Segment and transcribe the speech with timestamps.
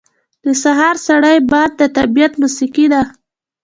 [0.45, 3.01] •د سهار سړی باد د طبیعت موسیقي ده.